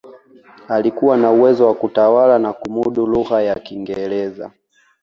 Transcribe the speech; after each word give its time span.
alikuwa 0.67 1.17
na 1.17 1.31
uwezo 1.31 1.67
wa 1.67 1.75
kutawala 1.75 2.39
na 2.39 2.53
kumudu 2.53 3.05
lugha 3.07 3.41
ya 3.41 3.55
kiingereza 3.55 4.51